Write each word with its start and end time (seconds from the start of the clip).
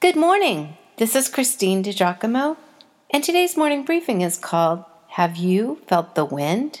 Good 0.00 0.16
morning. 0.16 0.78
This 0.96 1.14
is 1.14 1.28
Christine 1.28 1.84
DiGiacomo, 1.84 2.56
and 3.10 3.22
today's 3.22 3.54
morning 3.54 3.84
briefing 3.84 4.22
is 4.22 4.38
called 4.38 4.82
Have 5.08 5.36
You 5.36 5.82
Felt 5.88 6.14
the 6.14 6.24
Wind? 6.24 6.80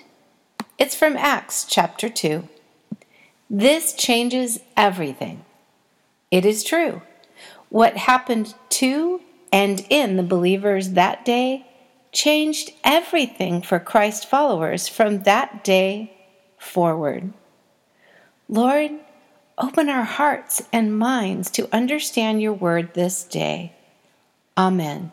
It's 0.78 0.94
from 0.94 1.18
Acts 1.18 1.66
chapter 1.68 2.08
2. 2.08 2.48
This 3.50 3.92
changes 3.92 4.60
everything. 4.74 5.44
It 6.30 6.46
is 6.46 6.64
true. 6.64 7.02
What 7.68 7.98
happened 7.98 8.54
to 8.70 9.20
and 9.52 9.84
in 9.90 10.16
the 10.16 10.22
believers 10.22 10.92
that 10.92 11.22
day 11.22 11.66
changed 12.12 12.70
everything 12.84 13.60
for 13.60 13.78
Christ 13.78 14.30
followers 14.30 14.88
from 14.88 15.24
that 15.24 15.62
day 15.62 16.16
forward. 16.56 17.34
Lord, 18.48 18.92
Open 19.62 19.90
our 19.90 20.04
hearts 20.04 20.62
and 20.72 20.98
minds 20.98 21.50
to 21.50 21.68
understand 21.70 22.40
your 22.40 22.54
word 22.54 22.94
this 22.94 23.22
day. 23.22 23.74
Amen. 24.56 25.12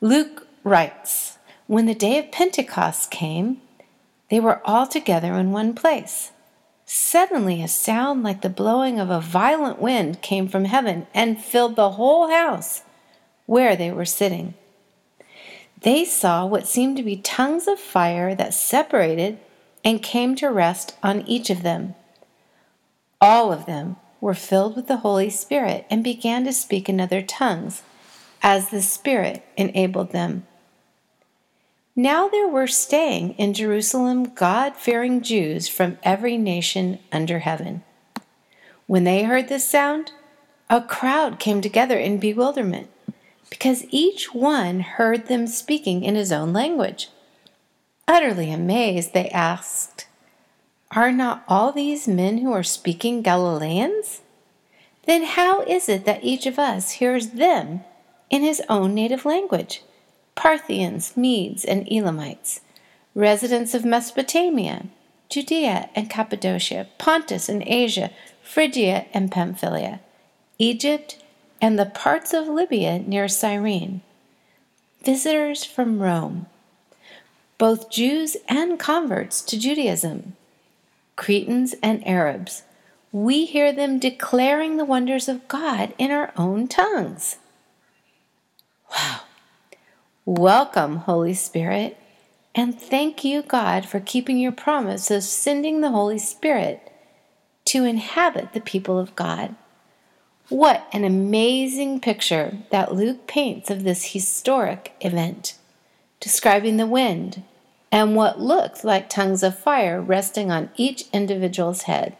Luke 0.00 0.48
writes 0.64 1.38
When 1.68 1.86
the 1.86 1.94
day 1.94 2.18
of 2.18 2.32
Pentecost 2.32 3.12
came, 3.12 3.60
they 4.28 4.40
were 4.40 4.60
all 4.64 4.88
together 4.88 5.34
in 5.34 5.52
one 5.52 5.72
place. 5.72 6.32
Suddenly, 6.84 7.62
a 7.62 7.68
sound 7.68 8.24
like 8.24 8.42
the 8.42 8.48
blowing 8.48 8.98
of 8.98 9.08
a 9.08 9.20
violent 9.20 9.78
wind 9.78 10.20
came 10.20 10.48
from 10.48 10.64
heaven 10.64 11.06
and 11.14 11.40
filled 11.40 11.76
the 11.76 11.90
whole 11.90 12.28
house 12.28 12.82
where 13.46 13.76
they 13.76 13.92
were 13.92 14.04
sitting. 14.04 14.54
They 15.82 16.04
saw 16.04 16.44
what 16.44 16.66
seemed 16.66 16.96
to 16.96 17.04
be 17.04 17.16
tongues 17.16 17.68
of 17.68 17.78
fire 17.78 18.34
that 18.34 18.52
separated 18.52 19.38
and 19.84 20.02
came 20.02 20.34
to 20.36 20.50
rest 20.50 20.96
on 21.04 21.22
each 21.22 21.50
of 21.50 21.62
them. 21.62 21.94
All 23.20 23.52
of 23.52 23.66
them 23.66 23.96
were 24.20 24.34
filled 24.34 24.76
with 24.76 24.86
the 24.86 24.98
Holy 24.98 25.30
Spirit 25.30 25.86
and 25.90 26.04
began 26.04 26.44
to 26.44 26.52
speak 26.52 26.88
in 26.88 27.00
other 27.00 27.22
tongues 27.22 27.82
as 28.42 28.70
the 28.70 28.82
Spirit 28.82 29.44
enabled 29.56 30.12
them. 30.12 30.46
Now 31.96 32.28
there 32.28 32.46
were 32.46 32.68
staying 32.68 33.32
in 33.34 33.54
Jerusalem 33.54 34.34
God 34.34 34.76
fearing 34.76 35.20
Jews 35.20 35.66
from 35.66 35.98
every 36.04 36.38
nation 36.38 37.00
under 37.10 37.40
heaven. 37.40 37.82
When 38.86 39.04
they 39.04 39.24
heard 39.24 39.48
this 39.48 39.66
sound, 39.66 40.12
a 40.70 40.80
crowd 40.80 41.40
came 41.40 41.60
together 41.60 41.98
in 41.98 42.18
bewilderment 42.18 42.88
because 43.50 43.84
each 43.90 44.32
one 44.34 44.80
heard 44.80 45.26
them 45.26 45.46
speaking 45.46 46.04
in 46.04 46.14
his 46.14 46.30
own 46.30 46.52
language. 46.52 47.08
Utterly 48.06 48.52
amazed, 48.52 49.12
they 49.12 49.28
asked, 49.30 50.06
are 50.90 51.12
not 51.12 51.44
all 51.48 51.72
these 51.72 52.08
men 52.08 52.38
who 52.38 52.52
are 52.52 52.62
speaking 52.62 53.22
Galileans? 53.22 54.22
Then 55.04 55.24
how 55.24 55.62
is 55.62 55.88
it 55.88 56.04
that 56.04 56.24
each 56.24 56.46
of 56.46 56.58
us 56.58 56.92
hears 56.92 57.28
them 57.28 57.80
in 58.30 58.42
his 58.42 58.62
own 58.68 58.94
native 58.94 59.24
language? 59.24 59.82
Parthians, 60.34 61.16
Medes, 61.16 61.64
and 61.64 61.90
Elamites, 61.90 62.60
residents 63.14 63.74
of 63.74 63.84
Mesopotamia, 63.84 64.86
Judea 65.28 65.90
and 65.94 66.08
Cappadocia, 66.08 66.88
Pontus 66.96 67.48
and 67.48 67.62
Asia, 67.66 68.10
Phrygia 68.42 69.06
and 69.12 69.30
Pamphylia, 69.30 70.00
Egypt, 70.58 71.22
and 71.60 71.78
the 71.78 71.86
parts 71.86 72.32
of 72.32 72.48
Libya 72.48 72.98
near 73.00 73.28
Cyrene, 73.28 74.00
visitors 75.04 75.64
from 75.64 76.00
Rome, 76.00 76.46
both 77.58 77.90
Jews 77.90 78.36
and 78.48 78.78
converts 78.78 79.42
to 79.42 79.58
Judaism 79.58 80.36
Cretans, 81.18 81.74
and 81.82 82.06
Arabs, 82.06 82.62
we 83.10 83.44
hear 83.44 83.72
them 83.72 83.98
declaring 83.98 84.76
the 84.76 84.84
wonders 84.84 85.28
of 85.28 85.48
God 85.48 85.92
in 85.98 86.12
our 86.12 86.32
own 86.36 86.68
tongues. 86.68 87.38
Wow. 88.92 89.22
Welcome, 90.24 90.98
Holy 90.98 91.34
Spirit, 91.34 91.98
and 92.54 92.80
thank 92.80 93.24
you, 93.24 93.42
God, 93.42 93.84
for 93.84 93.98
keeping 93.98 94.38
your 94.38 94.52
promise 94.52 95.10
of 95.10 95.24
sending 95.24 95.80
the 95.80 95.90
Holy 95.90 96.20
Spirit 96.20 96.88
to 97.64 97.84
inhabit 97.84 98.52
the 98.52 98.60
people 98.60 98.96
of 98.96 99.16
God. 99.16 99.56
What 100.48 100.86
an 100.92 101.02
amazing 101.02 101.98
picture 101.98 102.58
that 102.70 102.94
Luke 102.94 103.26
paints 103.26 103.70
of 103.70 103.82
this 103.82 104.12
historic 104.12 104.94
event, 105.00 105.58
describing 106.20 106.76
the 106.76 106.86
wind, 106.86 107.42
and 107.90 108.14
what 108.14 108.40
looked 108.40 108.84
like 108.84 109.08
tongues 109.08 109.42
of 109.42 109.58
fire 109.58 110.00
resting 110.00 110.50
on 110.50 110.70
each 110.76 111.04
individual's 111.12 111.82
head. 111.82 112.16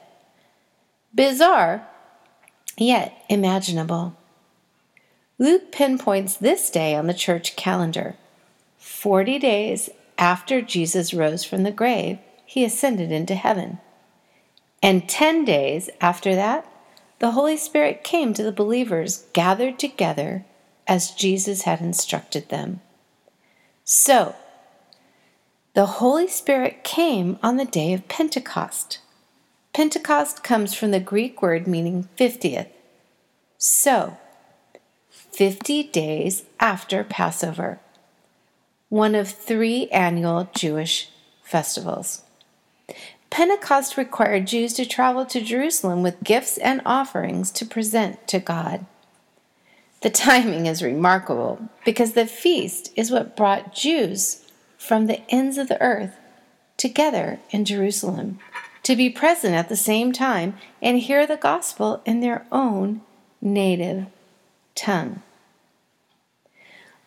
Bizarre, 1.14 1.86
yet 2.76 3.24
imaginable. 3.28 4.16
Luke 5.38 5.70
pinpoints 5.70 6.36
this 6.36 6.70
day 6.70 6.94
on 6.94 7.06
the 7.06 7.14
church 7.14 7.54
calendar. 7.56 8.16
Forty 8.76 9.38
days 9.38 9.90
after 10.16 10.60
Jesus 10.60 11.14
rose 11.14 11.44
from 11.44 11.62
the 11.62 11.70
grave, 11.70 12.18
he 12.44 12.64
ascended 12.64 13.12
into 13.12 13.34
heaven. 13.34 13.78
And 14.82 15.08
ten 15.08 15.44
days 15.44 15.90
after 16.00 16.34
that, 16.34 16.66
the 17.18 17.32
Holy 17.32 17.56
Spirit 17.56 18.04
came 18.04 18.32
to 18.34 18.42
the 18.42 18.52
believers 18.52 19.26
gathered 19.32 19.78
together 19.78 20.44
as 20.86 21.10
Jesus 21.10 21.62
had 21.62 21.80
instructed 21.80 22.48
them. 22.48 22.80
So, 23.84 24.34
the 25.74 25.86
Holy 25.86 26.26
Spirit 26.26 26.82
came 26.82 27.38
on 27.42 27.56
the 27.56 27.64
day 27.64 27.92
of 27.92 28.08
Pentecost. 28.08 28.98
Pentecost 29.72 30.42
comes 30.42 30.74
from 30.74 30.90
the 30.90 31.00
Greek 31.00 31.40
word 31.40 31.66
meaning 31.66 32.08
50th. 32.18 32.68
So, 33.58 34.16
50 35.10 35.84
days 35.84 36.44
after 36.58 37.04
Passover, 37.04 37.78
one 38.88 39.14
of 39.14 39.28
three 39.28 39.88
annual 39.90 40.48
Jewish 40.54 41.10
festivals. 41.42 42.22
Pentecost 43.30 43.96
required 43.96 44.46
Jews 44.46 44.72
to 44.74 44.86
travel 44.86 45.26
to 45.26 45.40
Jerusalem 45.40 46.02
with 46.02 46.24
gifts 46.24 46.56
and 46.58 46.80
offerings 46.86 47.50
to 47.52 47.66
present 47.66 48.26
to 48.28 48.38
God. 48.38 48.86
The 50.00 50.10
timing 50.10 50.66
is 50.66 50.82
remarkable 50.82 51.68
because 51.84 52.12
the 52.12 52.26
feast 52.26 52.92
is 52.96 53.10
what 53.10 53.36
brought 53.36 53.74
Jews 53.74 54.47
from 54.78 55.06
the 55.06 55.20
ends 55.28 55.58
of 55.58 55.68
the 55.68 55.80
earth 55.82 56.16
together 56.78 57.40
in 57.50 57.66
Jerusalem 57.66 58.38
to 58.84 58.96
be 58.96 59.10
present 59.10 59.54
at 59.54 59.68
the 59.68 59.76
same 59.76 60.12
time 60.12 60.54
and 60.80 60.98
hear 60.98 61.26
the 61.26 61.36
gospel 61.36 62.00
in 62.06 62.20
their 62.20 62.46
own 62.50 63.02
native 63.42 64.06
tongue. 64.74 65.22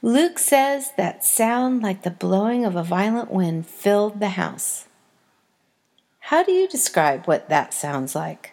Luke 0.03 0.37
says 0.37 0.91
that 0.97 1.23
sound 1.23 1.81
like 1.81 2.03
the 2.03 2.11
blowing 2.11 2.65
of 2.65 2.75
a 2.75 2.83
violent 2.83 3.31
wind 3.31 3.65
filled 3.65 4.19
the 4.19 4.29
house. 4.29 4.85
How 6.19 6.43
do 6.43 6.51
you 6.51 6.67
describe 6.67 7.25
what 7.25 7.49
that 7.49 7.73
sounds 7.73 8.13
like? 8.13 8.51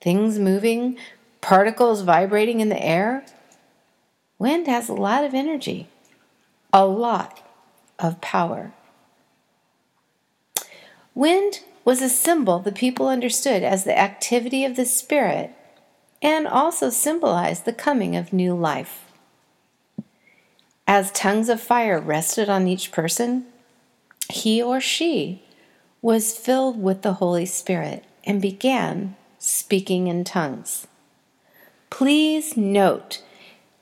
Things 0.00 0.38
moving, 0.38 0.98
particles 1.40 2.02
vibrating 2.02 2.60
in 2.60 2.68
the 2.68 2.84
air? 2.84 3.24
Wind 4.38 4.66
has 4.66 4.88
a 4.88 4.94
lot 4.94 5.24
of 5.24 5.34
energy, 5.34 5.88
a 6.72 6.86
lot 6.86 7.47
of 7.98 8.20
power. 8.20 8.72
Wind 11.14 11.60
was 11.84 12.00
a 12.00 12.08
symbol 12.08 12.58
the 12.58 12.72
people 12.72 13.08
understood 13.08 13.62
as 13.62 13.84
the 13.84 13.98
activity 13.98 14.64
of 14.64 14.76
the 14.76 14.84
Spirit 14.84 15.52
and 16.22 16.46
also 16.46 16.90
symbolized 16.90 17.64
the 17.64 17.72
coming 17.72 18.14
of 18.14 18.32
new 18.32 18.54
life. 18.54 19.04
As 20.86 21.10
tongues 21.12 21.48
of 21.48 21.60
fire 21.60 22.00
rested 22.00 22.48
on 22.48 22.66
each 22.66 22.92
person, 22.92 23.46
he 24.30 24.62
or 24.62 24.80
she 24.80 25.42
was 26.00 26.36
filled 26.36 26.80
with 26.80 27.02
the 27.02 27.14
Holy 27.14 27.46
Spirit 27.46 28.04
and 28.24 28.40
began 28.40 29.16
speaking 29.38 30.06
in 30.06 30.24
tongues. 30.24 30.86
Please 31.90 32.56
note 32.56 33.22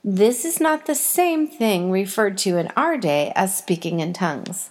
this 0.03 0.45
is 0.45 0.59
not 0.59 0.85
the 0.85 0.95
same 0.95 1.47
thing 1.47 1.91
referred 1.91 2.37
to 2.39 2.57
in 2.57 2.67
our 2.75 2.97
day 2.97 3.31
as 3.35 3.57
speaking 3.57 3.99
in 3.99 4.13
tongues. 4.13 4.69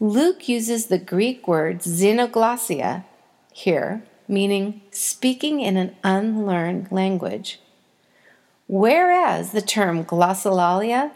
Luke 0.00 0.48
uses 0.48 0.86
the 0.86 0.98
Greek 0.98 1.48
word 1.48 1.80
xenoglossia 1.80 3.04
here, 3.52 4.02
meaning 4.28 4.82
speaking 4.90 5.60
in 5.60 5.76
an 5.76 5.94
unlearned 6.02 6.90
language, 6.90 7.60
whereas 8.66 9.52
the 9.52 9.62
term 9.62 10.04
glossolalia 10.04 11.12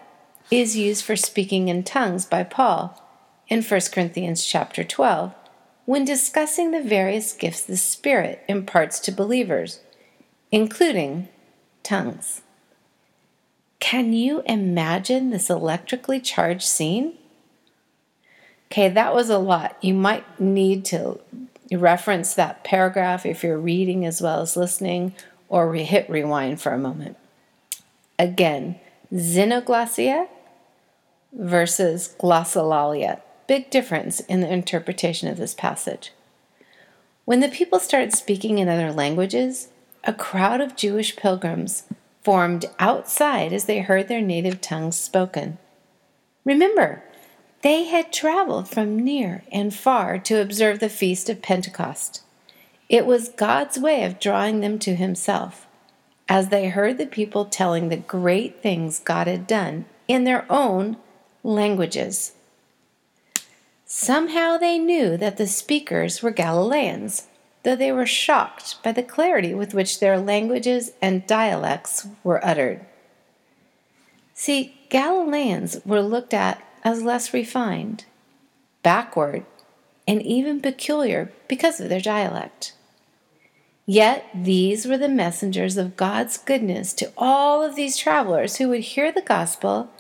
is 0.50 0.76
used 0.76 1.04
for 1.04 1.16
speaking 1.16 1.68
in 1.68 1.82
tongues 1.82 2.24
by 2.24 2.42
Paul 2.42 3.02
in 3.48 3.62
1 3.62 3.80
Corinthians 3.92 4.44
chapter 4.44 4.84
12 4.84 5.34
when 5.84 6.04
discussing 6.04 6.70
the 6.70 6.82
various 6.82 7.32
gifts 7.32 7.62
the 7.62 7.76
Spirit 7.76 8.44
imparts 8.48 9.00
to 9.00 9.10
believers, 9.10 9.80
including 10.52 11.28
tongues. 11.82 12.42
Can 13.80 14.12
you 14.12 14.42
imagine 14.46 15.30
this 15.30 15.48
electrically 15.50 16.20
charged 16.20 16.66
scene? 16.66 17.14
Okay, 18.70 18.88
that 18.88 19.14
was 19.14 19.30
a 19.30 19.38
lot. 19.38 19.76
You 19.80 19.94
might 19.94 20.40
need 20.40 20.84
to 20.86 21.20
reference 21.70 22.34
that 22.34 22.64
paragraph 22.64 23.24
if 23.24 23.42
you're 23.42 23.58
reading 23.58 24.04
as 24.04 24.20
well 24.20 24.40
as 24.40 24.56
listening, 24.56 25.14
or 25.48 25.72
hit 25.74 26.08
rewind 26.10 26.60
for 26.60 26.72
a 26.72 26.78
moment. 26.78 27.16
Again, 28.18 28.78
xenoglossia 29.12 30.28
versus 31.32 32.14
glossolalia. 32.20 33.20
Big 33.46 33.70
difference 33.70 34.20
in 34.20 34.40
the 34.40 34.52
interpretation 34.52 35.28
of 35.28 35.38
this 35.38 35.54
passage. 35.54 36.12
When 37.24 37.40
the 37.40 37.48
people 37.48 37.78
started 37.78 38.12
speaking 38.12 38.58
in 38.58 38.68
other 38.68 38.92
languages, 38.92 39.68
a 40.04 40.12
crowd 40.12 40.60
of 40.60 40.76
Jewish 40.76 41.16
pilgrims 41.16 41.84
formed 42.28 42.66
outside 42.78 43.54
as 43.54 43.64
they 43.64 43.78
heard 43.78 44.06
their 44.06 44.20
native 44.20 44.60
tongues 44.60 44.98
spoken. 44.98 45.56
Remember, 46.44 47.02
they 47.62 47.84
had 47.84 48.12
traveled 48.12 48.68
from 48.68 48.98
near 48.98 49.44
and 49.50 49.74
far 49.74 50.18
to 50.18 50.38
observe 50.38 50.78
the 50.78 50.90
feast 50.90 51.30
of 51.30 51.40
Pentecost. 51.40 52.22
It 52.90 53.06
was 53.06 53.30
God's 53.30 53.78
way 53.78 54.04
of 54.04 54.20
drawing 54.20 54.60
them 54.60 54.78
to 54.80 54.94
Himself 54.94 55.66
as 56.28 56.50
they 56.50 56.68
heard 56.68 56.98
the 56.98 57.06
people 57.06 57.46
telling 57.46 57.88
the 57.88 57.96
great 57.96 58.62
things 58.62 58.98
God 58.98 59.26
had 59.26 59.46
done 59.46 59.86
in 60.06 60.24
their 60.24 60.44
own 60.52 60.98
languages. 61.42 62.32
Somehow 63.86 64.58
they 64.58 64.78
knew 64.78 65.16
that 65.16 65.38
the 65.38 65.46
speakers 65.46 66.22
were 66.22 66.30
Galileans, 66.30 67.27
though 67.62 67.76
they 67.76 67.92
were 67.92 68.06
shocked 68.06 68.82
by 68.82 68.92
the 68.92 69.02
clarity 69.02 69.54
with 69.54 69.74
which 69.74 70.00
their 70.00 70.18
languages 70.18 70.92
and 71.02 71.26
dialects 71.26 72.06
were 72.22 72.44
uttered. 72.44 72.84
See, 74.34 74.78
Galileans 74.88 75.80
were 75.84 76.00
looked 76.00 76.32
at 76.32 76.62
as 76.84 77.02
less 77.02 77.34
refined, 77.34 78.04
backward, 78.82 79.44
and 80.06 80.22
even 80.22 80.60
peculiar 80.60 81.32
because 81.48 81.80
of 81.80 81.88
their 81.88 82.00
dialect. 82.00 82.72
Yet 83.84 84.26
these 84.34 84.86
were 84.86 84.98
the 84.98 85.08
messengers 85.08 85.76
of 85.76 85.96
God's 85.96 86.38
goodness 86.38 86.92
to 86.94 87.12
all 87.16 87.62
of 87.62 87.74
these 87.74 87.96
travelers 87.96 88.56
who 88.56 88.68
would 88.68 88.80
hear 88.80 89.10
the 89.10 89.22
gospel 89.22 89.90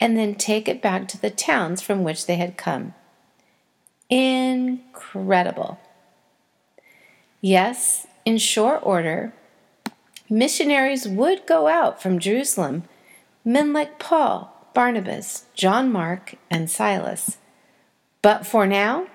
and 0.00 0.16
then 0.16 0.34
take 0.34 0.68
it 0.68 0.82
back 0.82 1.06
to 1.08 1.20
the 1.20 1.30
towns 1.30 1.82
from 1.82 2.02
which 2.02 2.26
they 2.26 2.36
had 2.36 2.56
come. 2.56 2.94
Incredible. 4.08 5.78
Yes, 7.44 8.06
in 8.24 8.38
short 8.38 8.78
order, 8.84 9.32
missionaries 10.30 11.08
would 11.08 11.44
go 11.44 11.66
out 11.66 12.00
from 12.00 12.20
Jerusalem, 12.20 12.84
men 13.44 13.72
like 13.72 13.98
Paul, 13.98 14.70
Barnabas, 14.74 15.46
John 15.52 15.90
Mark, 15.90 16.36
and 16.48 16.70
Silas. 16.70 17.38
But 18.22 18.46
for 18.46 18.64
now, 18.64 19.08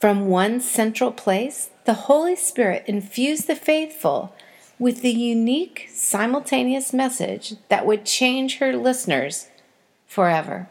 from 0.00 0.28
one 0.28 0.58
central 0.58 1.12
place, 1.12 1.68
the 1.84 2.08
Holy 2.08 2.34
Spirit 2.34 2.82
infused 2.86 3.46
the 3.46 3.56
faithful 3.56 4.34
with 4.78 5.02
the 5.02 5.12
unique 5.12 5.90
simultaneous 5.92 6.94
message 6.94 7.56
that 7.68 7.84
would 7.84 8.06
change 8.06 8.56
her 8.56 8.74
listeners 8.74 9.48
forever. 10.06 10.70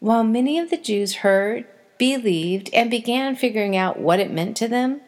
While 0.00 0.24
many 0.24 0.58
of 0.58 0.70
the 0.70 0.78
Jews 0.78 1.16
heard 1.16 1.66
believed, 2.02 2.68
and 2.72 2.90
began 2.90 3.36
figuring 3.36 3.76
out 3.76 3.96
what 3.96 4.18
it 4.18 4.28
meant 4.28 4.56
to 4.56 4.66
them, 4.66 5.00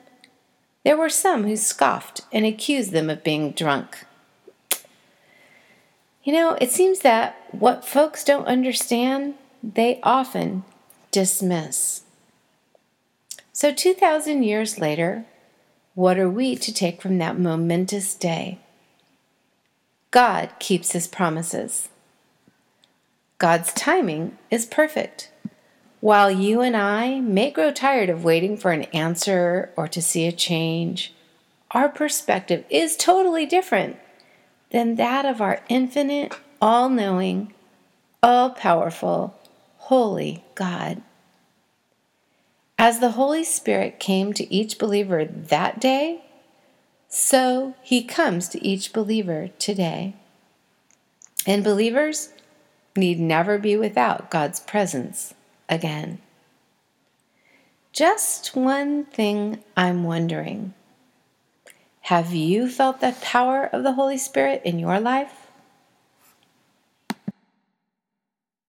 there 0.84 0.96
were 0.96 1.08
some 1.08 1.42
who 1.42 1.56
scoffed 1.56 2.20
and 2.30 2.46
accused 2.46 2.92
them 2.92 3.10
of 3.10 3.24
being 3.24 3.50
drunk. 3.50 4.04
You 6.22 6.32
know, 6.32 6.56
it 6.60 6.70
seems 6.70 7.00
that 7.00 7.48
what 7.50 7.84
folks 7.84 8.22
don't 8.22 8.46
understand, 8.46 9.34
they 9.60 9.98
often 10.04 10.62
dismiss. 11.10 12.02
So, 13.52 13.74
2,000 13.74 14.44
years 14.44 14.78
later, 14.78 15.24
what 15.96 16.16
are 16.16 16.30
we 16.30 16.54
to 16.54 16.72
take 16.72 17.02
from 17.02 17.18
that 17.18 17.36
momentous 17.36 18.14
day? 18.14 18.60
God 20.12 20.50
keeps 20.60 20.92
his 20.92 21.08
promises. 21.08 21.88
God's 23.38 23.72
timing 23.72 24.38
is 24.48 24.64
perfect. 24.64 25.32
While 26.04 26.30
you 26.30 26.60
and 26.60 26.76
I 26.76 27.20
may 27.20 27.50
grow 27.50 27.70
tired 27.72 28.10
of 28.10 28.24
waiting 28.24 28.58
for 28.58 28.72
an 28.72 28.82
answer 28.92 29.72
or 29.74 29.88
to 29.88 30.02
see 30.02 30.26
a 30.26 30.32
change, 30.32 31.14
our 31.70 31.88
perspective 31.88 32.66
is 32.68 32.94
totally 32.94 33.46
different 33.46 33.96
than 34.68 34.96
that 34.96 35.24
of 35.24 35.40
our 35.40 35.62
infinite, 35.70 36.34
all 36.60 36.90
knowing, 36.90 37.54
all 38.22 38.50
powerful, 38.50 39.40
holy 39.78 40.44
God. 40.54 41.00
As 42.78 43.00
the 43.00 43.12
Holy 43.12 43.42
Spirit 43.42 43.98
came 43.98 44.34
to 44.34 44.52
each 44.52 44.78
believer 44.78 45.24
that 45.24 45.80
day, 45.80 46.26
so 47.08 47.76
he 47.80 48.04
comes 48.04 48.50
to 48.50 48.62
each 48.62 48.92
believer 48.92 49.48
today. 49.58 50.16
And 51.46 51.64
believers 51.64 52.28
need 52.94 53.18
never 53.18 53.56
be 53.56 53.78
without 53.78 54.30
God's 54.30 54.60
presence 54.60 55.32
again. 55.68 56.18
Just 57.92 58.56
one 58.56 59.04
thing 59.04 59.62
I'm 59.76 60.04
wondering. 60.04 60.74
Have 62.02 62.34
you 62.34 62.68
felt 62.68 63.00
the 63.00 63.14
power 63.22 63.66
of 63.66 63.82
the 63.82 63.92
Holy 63.92 64.18
Spirit 64.18 64.62
in 64.64 64.78
your 64.78 65.00
life? 65.00 65.43